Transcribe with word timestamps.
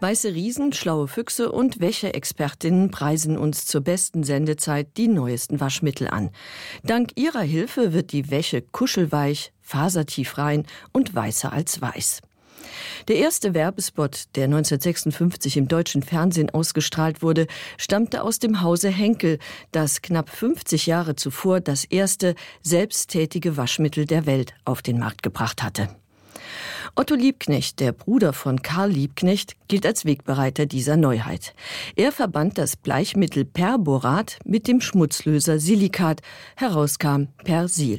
Weiße 0.00 0.34
Riesen, 0.34 0.74
schlaue 0.74 1.08
Füchse 1.08 1.50
und 1.50 1.80
Wäscheexpertinnen 1.80 2.90
preisen 2.90 3.38
uns 3.38 3.64
zur 3.64 3.80
besten 3.80 4.24
Sendezeit 4.24 4.88
die 4.98 5.08
neuesten 5.08 5.58
Waschmittel 5.58 6.08
an. 6.08 6.30
Dank 6.82 7.12
ihrer 7.16 7.40
Hilfe 7.40 7.94
wird 7.94 8.12
die 8.12 8.30
Wäsche 8.30 8.60
kuschelweich, 8.60 9.52
fasertief 9.62 10.36
rein 10.36 10.66
und 10.92 11.14
weißer 11.14 11.50
als 11.50 11.80
weiß. 11.80 12.20
Der 13.08 13.16
erste 13.16 13.54
Werbespot, 13.54 14.24
der 14.34 14.44
1956 14.44 15.56
im 15.56 15.68
deutschen 15.68 16.02
Fernsehen 16.02 16.50
ausgestrahlt 16.50 17.22
wurde, 17.22 17.46
stammte 17.78 18.22
aus 18.22 18.38
dem 18.38 18.60
Hause 18.60 18.90
Henkel, 18.90 19.38
das 19.72 20.02
knapp 20.02 20.28
50 20.28 20.86
Jahre 20.86 21.16
zuvor 21.16 21.60
das 21.60 21.84
erste 21.84 22.34
selbsttätige 22.62 23.56
Waschmittel 23.56 24.04
der 24.04 24.26
Welt 24.26 24.52
auf 24.66 24.82
den 24.82 24.98
Markt 24.98 25.22
gebracht 25.22 25.62
hatte. 25.62 25.88
Otto 26.98 27.14
Liebknecht, 27.14 27.80
der 27.80 27.92
Bruder 27.92 28.32
von 28.32 28.62
Karl 28.62 28.90
Liebknecht, 28.90 29.54
gilt 29.68 29.84
als 29.84 30.06
Wegbereiter 30.06 30.64
dieser 30.64 30.96
Neuheit. 30.96 31.54
Er 31.94 32.10
verband 32.10 32.56
das 32.56 32.74
Bleichmittel 32.74 33.44
Perborat 33.44 34.38
mit 34.46 34.66
dem 34.66 34.80
Schmutzlöser 34.80 35.58
Silikat, 35.58 36.22
herauskam 36.56 37.26
Persil. 37.44 37.98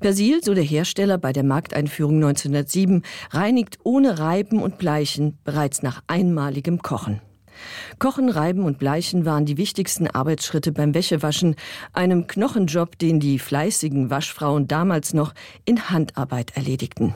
Persil, 0.00 0.44
so 0.44 0.52
der 0.52 0.62
Hersteller 0.62 1.16
bei 1.16 1.32
der 1.32 1.42
Markteinführung 1.42 2.16
1907, 2.16 3.02
reinigt 3.30 3.78
ohne 3.82 4.18
Reiben 4.18 4.62
und 4.62 4.76
Bleichen 4.76 5.38
bereits 5.44 5.82
nach 5.82 6.02
einmaligem 6.06 6.82
Kochen. 6.82 7.22
Kochen, 7.98 8.28
Reiben 8.28 8.64
und 8.64 8.78
Bleichen 8.78 9.24
waren 9.24 9.44
die 9.44 9.56
wichtigsten 9.56 10.06
Arbeitsschritte 10.06 10.72
beim 10.72 10.94
Wäschewaschen, 10.94 11.56
einem 11.92 12.26
Knochenjob, 12.26 12.98
den 12.98 13.20
die 13.20 13.38
fleißigen 13.38 14.10
Waschfrauen 14.10 14.68
damals 14.68 15.14
noch 15.14 15.34
in 15.64 15.90
Handarbeit 15.90 16.56
erledigten. 16.56 17.14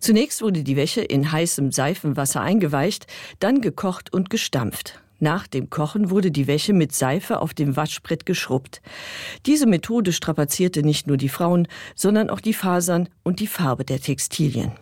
Zunächst 0.00 0.42
wurde 0.42 0.62
die 0.62 0.76
Wäsche 0.76 1.00
in 1.00 1.32
heißem 1.32 1.72
Seifenwasser 1.72 2.40
eingeweicht, 2.40 3.06
dann 3.40 3.60
gekocht 3.60 4.12
und 4.12 4.30
gestampft. 4.30 5.00
Nach 5.18 5.46
dem 5.46 5.70
Kochen 5.70 6.10
wurde 6.10 6.30
die 6.30 6.46
Wäsche 6.46 6.74
mit 6.74 6.92
Seife 6.92 7.40
auf 7.40 7.54
dem 7.54 7.74
Waschbrett 7.74 8.26
geschrubbt. 8.26 8.82
Diese 9.46 9.66
Methode 9.66 10.12
strapazierte 10.12 10.82
nicht 10.82 11.06
nur 11.06 11.16
die 11.16 11.30
Frauen, 11.30 11.68
sondern 11.94 12.28
auch 12.28 12.40
die 12.40 12.52
Fasern 12.52 13.08
und 13.22 13.40
die 13.40 13.46
Farbe 13.46 13.84
der 13.84 14.00
Textilien. 14.00 14.72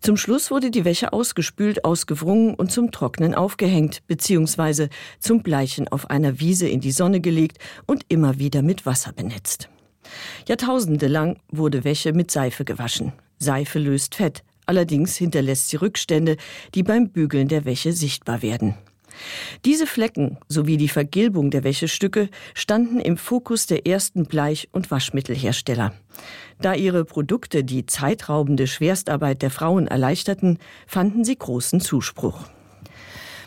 Zum 0.00 0.16
Schluss 0.16 0.50
wurde 0.50 0.70
die 0.70 0.84
Wäsche 0.84 1.12
ausgespült, 1.12 1.84
ausgewrungen 1.84 2.54
und 2.54 2.72
zum 2.72 2.90
Trocknen 2.90 3.34
aufgehängt 3.34 4.02
bzw. 4.06 4.88
zum 5.20 5.42
Bleichen 5.42 5.88
auf 5.88 6.10
einer 6.10 6.40
Wiese 6.40 6.68
in 6.68 6.80
die 6.80 6.92
Sonne 6.92 7.20
gelegt 7.20 7.58
und 7.86 8.04
immer 8.08 8.38
wieder 8.38 8.62
mit 8.62 8.86
Wasser 8.86 9.12
benetzt. 9.12 9.68
Jahrtausende 10.48 11.08
lang 11.08 11.38
wurde 11.48 11.84
Wäsche 11.84 12.12
mit 12.12 12.30
Seife 12.30 12.64
gewaschen. 12.64 13.12
Seife 13.38 13.78
löst 13.78 14.14
Fett, 14.14 14.44
allerdings 14.64 15.16
hinterlässt 15.16 15.68
sie 15.68 15.76
Rückstände, 15.76 16.36
die 16.74 16.82
beim 16.82 17.10
Bügeln 17.10 17.48
der 17.48 17.64
Wäsche 17.64 17.92
sichtbar 17.92 18.42
werden. 18.42 18.74
Diese 19.64 19.86
Flecken 19.86 20.38
sowie 20.48 20.76
die 20.76 20.88
Vergilbung 20.88 21.50
der 21.50 21.64
Wäschestücke 21.64 22.28
standen 22.54 23.00
im 23.00 23.16
Fokus 23.16 23.66
der 23.66 23.86
ersten 23.86 24.26
Bleich- 24.26 24.68
und 24.72 24.90
Waschmittelhersteller. 24.90 25.92
Da 26.60 26.74
ihre 26.74 27.04
Produkte 27.04 27.64
die 27.64 27.86
zeitraubende 27.86 28.66
Schwerstarbeit 28.66 29.42
der 29.42 29.50
Frauen 29.50 29.86
erleichterten, 29.86 30.58
fanden 30.86 31.24
sie 31.24 31.36
großen 31.36 31.80
Zuspruch. 31.80 32.44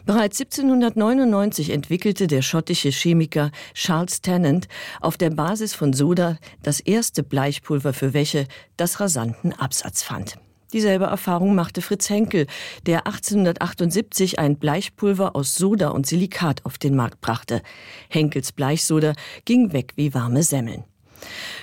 Bereits 0.05 0.39
1799 0.39 1.69
entwickelte 1.69 2.27
der 2.27 2.41
schottische 2.41 2.89
Chemiker 2.89 3.51
Charles 3.73 4.21
Tennant 4.21 4.67
auf 5.01 5.17
der 5.17 5.29
Basis 5.29 5.75
von 5.75 5.93
Soda 5.93 6.37
das 6.63 6.79
erste 6.79 7.21
Bleichpulver 7.21 7.93
für 7.93 8.13
Wäsche, 8.13 8.47
das 8.77 8.99
rasanten 8.99 9.53
Absatz 9.53 10.01
fand. 10.01 10.37
Dieselbe 10.71 11.05
Erfahrung 11.05 11.55
machte 11.55 11.81
Fritz 11.81 12.09
Henkel, 12.09 12.45
der 12.85 13.07
1878 13.07 14.37
ein 14.37 14.57
Bleichpulver 14.57 15.35
aus 15.35 15.55
Soda 15.55 15.89
und 15.89 16.05
Silikat 16.05 16.63
auf 16.65 16.77
den 16.77 16.95
Markt 16.95 17.21
brachte. 17.21 17.63
Henkels 18.09 18.51
Bleichsoda 18.51 19.13
ging 19.45 19.73
weg 19.73 19.93
wie 19.95 20.13
warme 20.13 20.43
Semmeln. 20.43 20.83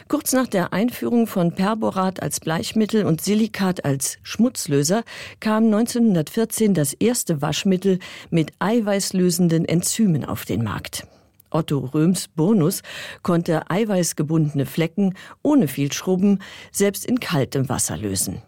Kurz 0.09 0.33
nach 0.33 0.49
der 0.49 0.73
Einführung 0.73 1.27
von 1.27 1.55
Perborat 1.55 2.21
als 2.21 2.41
Bleichmittel 2.41 3.07
und 3.07 3.21
Silikat 3.21 3.85
als 3.85 4.19
Schmutzlöser 4.23 5.05
kam 5.41 5.67
1914 5.67 6.75
das 6.75 6.93
erste 6.93 7.43
Waschmittel 7.43 8.01
mit 8.31 8.53
eiweißlösenden 8.59 9.65
Enzymen 9.65 10.25
auf 10.25 10.45
den 10.45 10.65
Markt. 10.65 11.07
Otto 11.51 11.79
Röms 11.79 12.29
Bonus 12.29 12.83
konnte 13.23 13.71
eiweißgebundene 13.71 14.67
Flecken 14.67 15.15
ohne 15.43 15.69
viel 15.69 15.93
Schrubben 15.93 16.41
selbst 16.73 17.07
in 17.07 17.21
kaltem 17.21 17.69
Wasser 17.69 17.97
lösen. 17.97 18.43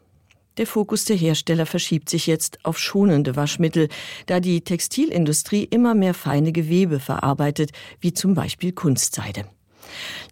Der 0.59 0.67
Fokus 0.67 1.05
der 1.05 1.17
Hersteller 1.17 1.67
verschiebt 1.67 2.11
sich 2.11 2.27
jetzt 2.27 2.59
auf 2.65 2.79
schonende 2.79 3.37
Waschmittel, 3.37 3.89
da 4.27 4.41
die 4.41 4.61
Textilindustrie 4.61 5.65
immer 5.65 5.95
mehr 5.95 6.15
feine 6.15 6.53
Gewebe 6.53 6.99
verarbeitet, 6.99 7.71
wie 8.01 8.13
zum 8.13 8.35
Beispiel 8.35 8.73
Kunstseide. 8.73 9.45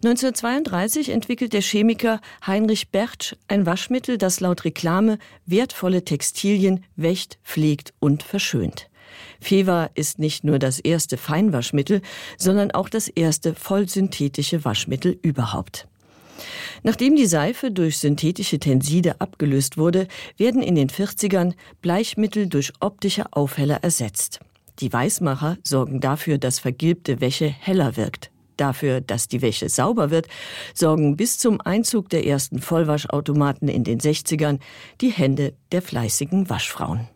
1932 0.03 1.09
entwickelt 1.09 1.53
der 1.53 1.61
Chemiker 1.61 2.19
Heinrich 2.45 2.89
Bertsch 2.89 3.35
ein 3.47 3.65
Waschmittel, 3.65 4.17
das 4.17 4.41
laut 4.41 4.65
Reklame 4.65 5.17
wertvolle 5.45 6.03
Textilien 6.03 6.83
wächt, 6.95 7.39
pflegt 7.43 7.93
und 7.99 8.21
verschönt. 8.21 8.89
Feva 9.39 9.89
ist 9.95 10.19
nicht 10.19 10.43
nur 10.43 10.59
das 10.59 10.79
erste 10.79 11.17
Feinwaschmittel, 11.17 12.01
sondern 12.37 12.71
auch 12.71 12.89
das 12.89 13.07
erste 13.07 13.55
vollsynthetische 13.55 14.65
Waschmittel 14.65 15.17
überhaupt. 15.21 15.87
Nachdem 16.83 17.15
die 17.15 17.25
Seife 17.25 17.71
durch 17.71 17.97
synthetische 17.97 18.59
Tenside 18.59 19.19
abgelöst 19.19 19.77
wurde, 19.77 20.07
werden 20.37 20.61
in 20.61 20.75
den 20.75 20.89
40ern 20.89 21.53
Bleichmittel 21.81 22.47
durch 22.47 22.73
optische 22.79 23.25
Aufheller 23.33 23.83
ersetzt. 23.83 24.39
Die 24.79 24.93
Weißmacher 24.93 25.57
sorgen 25.63 25.99
dafür, 26.01 26.37
dass 26.37 26.59
vergilbte 26.59 27.19
Wäsche 27.19 27.47
heller 27.47 27.97
wirkt. 27.97 28.31
Dafür, 28.57 29.01
dass 29.01 29.27
die 29.27 29.41
Wäsche 29.41 29.69
sauber 29.69 30.09
wird, 30.09 30.27
sorgen 30.73 31.15
bis 31.15 31.37
zum 31.37 31.61
Einzug 31.61 32.09
der 32.09 32.25
ersten 32.25 32.59
Vollwaschautomaten 32.59 33.67
in 33.67 33.83
den 33.83 33.99
60ern 33.99 34.59
die 34.99 35.11
Hände 35.11 35.53
der 35.71 35.81
fleißigen 35.81 36.49
Waschfrauen. 36.49 37.07